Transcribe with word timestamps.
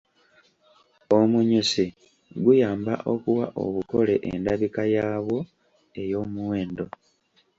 Omunyusi 1.17 1.85
guyamba 2.43 2.93
okuwa 3.13 3.45
obukole 3.63 4.13
endabika 4.31 4.81
yaabwo 4.95 5.39
ey’omuwendo. 6.01 6.85